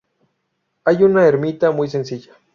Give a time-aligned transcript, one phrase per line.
[0.83, 2.33] Hay una ermita muy sencilla.